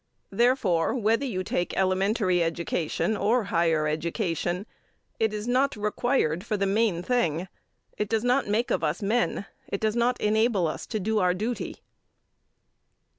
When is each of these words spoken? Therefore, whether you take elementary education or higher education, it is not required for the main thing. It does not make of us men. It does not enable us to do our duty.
Therefore, 0.31 0.95
whether 0.95 1.25
you 1.25 1.43
take 1.43 1.77
elementary 1.77 2.41
education 2.41 3.15
or 3.15 3.43
higher 3.53 3.85
education, 3.87 4.65
it 5.19 5.31
is 5.31 5.47
not 5.47 5.75
required 5.75 6.43
for 6.43 6.57
the 6.57 6.65
main 6.65 7.03
thing. 7.03 7.47
It 7.99 8.09
does 8.09 8.23
not 8.23 8.47
make 8.47 8.71
of 8.71 8.83
us 8.83 9.03
men. 9.03 9.45
It 9.67 9.79
does 9.79 9.95
not 9.95 10.19
enable 10.19 10.65
us 10.65 10.87
to 10.87 10.99
do 10.99 11.19
our 11.19 11.35
duty. 11.35 11.83